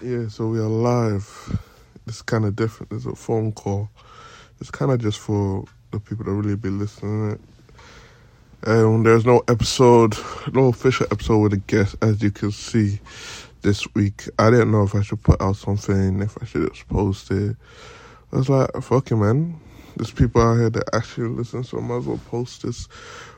Yeah, 0.00 0.28
so 0.28 0.46
we 0.46 0.60
are 0.60 0.68
live. 0.68 1.58
It's 2.06 2.22
kind 2.22 2.44
of 2.44 2.54
different. 2.54 2.92
It's 2.92 3.04
a 3.04 3.16
phone 3.16 3.50
call. 3.50 3.90
It's 4.60 4.70
kind 4.70 4.92
of 4.92 5.00
just 5.00 5.18
for 5.18 5.64
the 5.90 5.98
people 5.98 6.24
that 6.24 6.30
really 6.30 6.54
be 6.54 6.68
listening. 6.68 7.36
And 8.62 9.04
there's 9.04 9.26
no 9.26 9.42
episode, 9.48 10.16
no 10.52 10.66
official 10.66 11.08
episode 11.10 11.38
with 11.38 11.52
a 11.54 11.56
guest, 11.56 11.96
as 12.00 12.22
you 12.22 12.30
can 12.30 12.52
see 12.52 13.00
this 13.62 13.92
week. 13.96 14.28
I 14.38 14.50
didn't 14.50 14.70
know 14.70 14.84
if 14.84 14.94
I 14.94 15.02
should 15.02 15.20
put 15.20 15.42
out 15.42 15.56
something, 15.56 16.22
if 16.22 16.40
I 16.40 16.44
should 16.44 16.72
just 16.72 16.88
post 16.88 17.32
it. 17.32 17.56
I 18.32 18.36
was 18.36 18.48
like, 18.48 18.70
fuck 18.80 19.10
it, 19.10 19.16
man. 19.16 19.58
There's 19.96 20.12
people 20.12 20.40
out 20.40 20.58
here 20.58 20.70
that 20.70 20.94
actually 20.94 21.30
listen, 21.30 21.64
so 21.64 21.78
I 21.78 21.80
might 21.80 21.96
as 21.96 22.06
well 22.06 22.20
post 22.30 22.62
this 22.62 22.86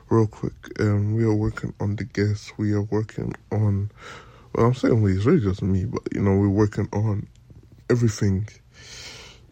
real 0.09 0.27
quick. 0.27 0.53
And 0.77 1.15
we 1.15 1.23
are 1.23 1.33
working 1.33 1.73
on 1.79 1.95
the 1.95 2.03
guests. 2.03 2.51
We 2.59 2.73
are 2.73 2.83
working 2.83 3.33
on 3.51 3.89
well, 4.53 4.67
I'm 4.67 4.73
saying 4.73 5.07
it's 5.07 5.25
really 5.25 5.39
just 5.39 5.61
me, 5.61 5.85
but 5.85 6.01
you 6.13 6.21
know, 6.21 6.35
we're 6.35 6.49
working 6.49 6.89
on 6.91 7.27
everything. 7.89 8.47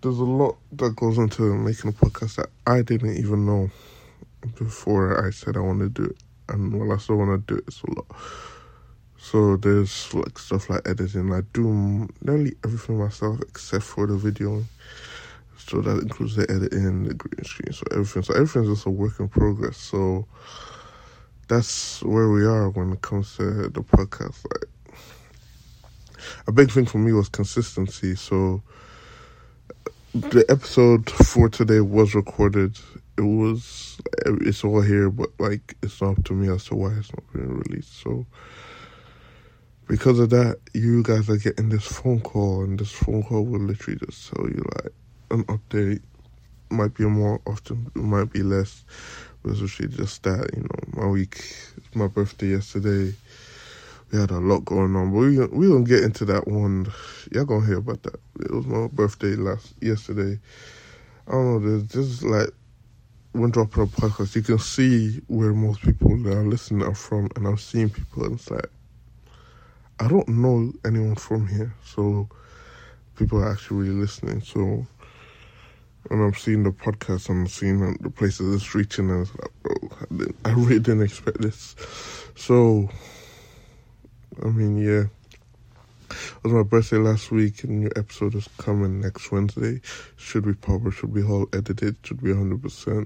There's 0.02 0.20
a 0.20 0.23
lot 0.23 0.57
that 0.73 0.95
goes 0.95 1.17
into 1.17 1.41
making 1.53 1.90
a 1.90 1.94
podcast 1.94 2.35
that 2.35 2.49
I 2.66 2.81
didn't 2.81 3.17
even 3.17 3.45
know 3.45 3.70
before 4.57 5.26
I 5.26 5.31
said 5.31 5.57
I 5.57 5.62
want 5.62 5.80
to 5.80 5.90
do 5.90 6.05
it, 6.05 6.17
and 6.49 6.77
well, 6.77 6.91
I 6.91 6.98
still 6.98 7.17
want 7.17 7.48
to 7.48 7.54
do 7.54 7.59
it. 7.59 7.66
It's 7.67 7.81
a 7.84 7.91
lot. 7.91 8.07
So 9.17 9.57
there's 9.57 10.13
like 10.13 10.40
stuff 10.40 10.70
like 10.70 10.88
editing. 10.88 11.34
I 11.34 11.41
do 11.54 12.07
nearly 12.21 12.55
everything 12.63 12.98
myself 12.98 13.41
except 13.41 13.84
for 13.84 14.07
the 14.07 14.16
video. 14.16 14.63
So 15.57 15.81
that 15.81 16.02
includes 16.02 16.35
the 16.35 16.49
editing, 16.49 17.04
the 17.04 17.13
green 17.13 17.43
screen, 17.43 17.73
so 17.73 17.84
everything. 17.91 18.23
So 18.23 18.34
everything's 18.34 18.70
just 18.70 18.85
a 18.85 18.90
work 18.90 19.20
in 19.20 19.27
progress. 19.27 19.77
So 19.77 20.26
that's 21.49 22.02
where 22.04 22.29
we 22.29 22.45
are 22.45 22.70
when 22.70 22.93
it 22.93 23.02
comes 23.02 23.35
to 23.38 23.70
the 23.70 23.81
podcast. 23.81 24.45
Like 24.52 24.70
a 26.49 26.52
big 26.52 26.71
thing 26.71 26.88
for 26.88 26.98
me 26.98 27.13
was 27.13 27.30
consistency. 27.30 28.16
So 28.16 28.63
the 30.16 30.43
episode 30.49 31.07
for 31.07 31.48
today 31.48 31.79
was 31.79 32.15
recorded. 32.15 32.79
It 33.20 33.21
was 33.21 34.01
it's 34.26 34.63
all 34.63 34.82
here, 34.82 35.12
but 35.12 35.29
like 35.38 35.76
it's 35.84 36.01
not 36.01 36.18
up 36.18 36.23
to 36.26 36.34
me 36.34 36.49
as 36.51 36.65
to 36.65 36.76
why 36.76 36.93
it's 36.93 37.12
not 37.13 37.32
being 37.32 37.55
released. 37.60 38.01
So 38.01 38.26
because 39.88 40.18
of 40.18 40.32
that, 40.32 40.57
you 40.73 41.04
guys 41.04 41.29
are 41.29 41.38
getting 41.38 41.70
this 41.70 41.85
phone 41.85 42.20
call, 42.20 42.63
and 42.63 42.79
this 42.79 42.93
phone 42.93 43.21
call 43.21 43.45
will 43.45 43.60
literally 43.60 43.99
just 44.04 44.34
tell 44.34 44.48
you 44.48 44.63
like 44.76 44.93
an 45.29 45.43
update. 45.43 46.01
Might 46.71 46.95
be 46.95 47.05
more 47.05 47.41
often, 47.45 47.91
might 47.93 48.34
be 48.34 48.41
less. 48.41 48.84
But 49.43 49.51
it's 49.51 49.77
just 49.77 50.23
that, 50.23 50.49
you 50.55 50.63
know, 50.63 51.04
my 51.04 51.07
week, 51.07 51.43
my 51.93 52.07
birthday 52.07 52.48
yesterday 52.48 53.13
we 54.12 54.20
had 54.20 54.32
a 54.32 54.40
lot 54.40 54.65
going 54.65 54.96
on, 54.96 55.12
but 55.12 55.20
we 55.20 55.40
we 55.48 55.68
gonna 55.68 55.84
get 55.84 56.04
into 56.04 56.26
that 56.26 56.48
one. 56.48 56.91
Y'all 57.32 57.46
gonna 57.46 57.65
hear 57.65 57.77
about 57.77 58.04
that. 58.04 58.20
It 58.40 58.51
was 58.51 58.66
my 58.66 58.88
birthday 58.88 59.35
last 59.35 59.74
yesterday. 59.82 60.40
I 61.27 61.32
don't 61.32 61.46
know. 61.46 61.60
There's 61.60 61.84
just 61.84 62.24
like 62.24 62.49
when 63.34 63.51
dropping 63.51 63.84
a 63.84 63.88
podcast, 63.88 64.35
you 64.35 64.41
can 64.41 64.57
see 64.57 65.22
where 65.28 65.53
most 65.53 65.81
people 65.81 66.18
that 66.24 66.35
are 66.35 66.44
listening 66.44 66.84
are 66.84 66.96
from, 66.96 67.29
and 67.35 67.47
I'm 67.47 67.57
seeing 67.57 67.90
people, 67.90 68.25
and 68.25 68.35
it's 68.35 68.50
like 68.50 68.69
I 70.00 70.07
don't 70.07 70.28
know 70.28 70.72
anyone 70.85 71.16
from 71.16 71.47
here, 71.47 71.75
so 71.85 72.28
people 73.16 73.40
are 73.40 73.51
actually 73.51 73.90
really 73.90 74.01
listening. 74.01 74.41
So 74.41 74.88
when 76.07 76.22
I'm 76.22 76.34
seeing 76.34 76.63
the 76.63 76.72
podcast, 76.72 77.29
I'm 77.29 77.46
seeing 77.47 77.96
the 78.01 78.09
places 78.09 78.56
it's 78.56 78.73
reaching, 78.73 79.12
and 79.12 79.28
it's 79.28 79.35
like, 79.35 79.51
bro, 79.62 80.28
I, 80.46 80.50
I 80.50 80.53
really 80.53 80.79
didn't 80.79 81.03
expect 81.03 81.41
this. 81.41 81.75
So 82.35 82.90
I 84.44 84.47
mean, 84.47 84.78
yeah. 84.78 85.06
It 86.12 86.44
was 86.44 86.53
my 86.53 86.63
birthday 86.63 86.97
last 86.97 87.29
week, 87.29 87.63
and 87.63 87.81
your 87.81 87.91
episode 87.95 88.35
is 88.35 88.47
coming 88.57 89.00
next 89.00 89.31
Wednesday. 89.31 89.81
Should 90.16 90.45
be 90.45 90.53
published, 90.53 91.00
should 91.00 91.13
be 91.13 91.23
all 91.23 91.47
edited, 91.53 91.97
should 92.03 92.23
be 92.23 92.29
100%. 92.29 93.06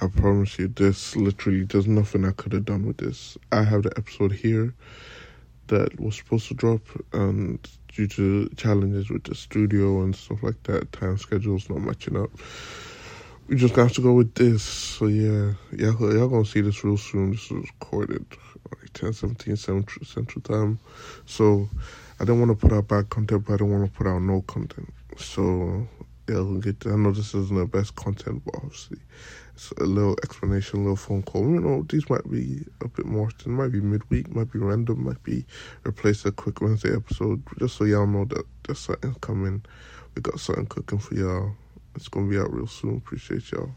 I 0.00 0.06
promise 0.08 0.58
you, 0.58 0.68
this 0.68 1.14
literally, 1.14 1.64
there's 1.64 1.86
nothing 1.86 2.24
I 2.24 2.32
could 2.32 2.52
have 2.52 2.64
done 2.64 2.86
with 2.86 2.96
this. 2.96 3.36
I 3.52 3.62
have 3.62 3.82
the 3.82 3.92
episode 3.96 4.32
here 4.32 4.74
that 5.68 6.00
was 6.00 6.16
supposed 6.16 6.48
to 6.48 6.54
drop, 6.54 6.82
and 7.12 7.58
due 7.88 8.08
to 8.08 8.48
challenges 8.56 9.10
with 9.10 9.24
the 9.24 9.34
studio 9.34 10.02
and 10.02 10.16
stuff 10.16 10.42
like 10.42 10.62
that, 10.64 10.90
time 10.92 11.18
schedules 11.18 11.68
not 11.68 11.80
matching 11.80 12.16
up. 12.16 12.30
We 13.46 13.56
just 13.56 13.74
got 13.74 13.92
to 13.92 14.00
go 14.00 14.14
with 14.14 14.34
this. 14.34 14.62
So 14.62 15.06
yeah, 15.06 15.52
y'all, 15.72 16.16
y'all 16.16 16.28
gonna 16.28 16.46
see 16.46 16.62
this 16.62 16.82
real 16.82 16.96
soon. 16.96 17.32
This 17.32 17.50
is 17.50 17.68
recorded 17.80 18.24
like 18.70 18.92
10, 18.94 19.12
17 19.12 19.56
central, 19.56 20.06
central 20.06 20.40
time. 20.40 20.78
So 21.26 21.68
I 22.18 22.24
didn't 22.24 22.40
want 22.40 22.58
to 22.58 22.66
put 22.66 22.74
out 22.74 22.88
bad 22.88 23.10
content, 23.10 23.44
but 23.46 23.54
I 23.54 23.56
didn't 23.58 23.72
want 23.72 23.92
to 23.92 23.98
put 23.98 24.06
out 24.06 24.22
no 24.22 24.40
content. 24.42 24.92
So 25.18 25.86
yeah, 26.26 26.36
we'll 26.36 26.60
get. 26.60 26.86
I 26.86 26.96
know 26.96 27.12
this 27.12 27.34
isn't 27.34 27.54
the 27.54 27.66
best 27.66 27.94
content, 27.96 28.42
but 28.46 28.54
obviously 28.56 28.98
it's 29.54 29.72
a 29.72 29.84
little 29.84 30.16
explanation, 30.22 30.80
a 30.80 30.82
little 30.82 30.96
phone 30.96 31.22
call. 31.22 31.42
You 31.42 31.60
know, 31.60 31.84
these 31.86 32.08
might 32.08 32.28
be 32.30 32.64
a 32.80 32.88
bit 32.88 33.04
more. 33.04 33.28
It 33.28 33.46
might 33.46 33.72
be 33.72 33.80
midweek, 33.80 34.34
might 34.34 34.50
be 34.50 34.58
random, 34.58 35.04
might 35.04 35.22
be 35.22 35.44
replace 35.86 36.24
a 36.24 36.32
quick 36.32 36.62
Wednesday 36.62 36.96
episode, 36.96 37.42
just 37.58 37.76
so 37.76 37.84
y'all 37.84 38.06
know 38.06 38.24
that 38.24 38.46
there's 38.62 38.78
something 38.78 39.14
coming. 39.20 39.62
We 40.14 40.22
got 40.22 40.40
something 40.40 40.64
cooking 40.64 40.98
for 40.98 41.14
y'all. 41.14 41.56
It's 41.94 42.08
gonna 42.08 42.28
be 42.28 42.38
out 42.38 42.52
real 42.52 42.66
soon. 42.66 42.96
Appreciate 42.96 43.50
y'all. 43.52 43.70